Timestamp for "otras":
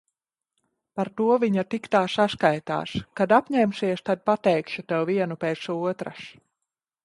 5.81-6.29